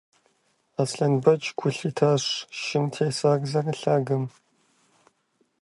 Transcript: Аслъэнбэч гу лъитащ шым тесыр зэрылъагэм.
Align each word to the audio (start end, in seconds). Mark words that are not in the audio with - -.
Аслъэнбэч 0.81 1.43
гу 1.59 1.67
лъитащ 1.77 2.23
шым 2.59 2.85
тесыр 2.93 3.39
зэрылъагэм. 3.51 4.23